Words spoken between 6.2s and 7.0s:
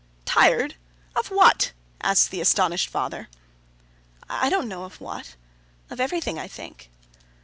I think.